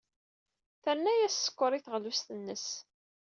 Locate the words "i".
1.73-1.79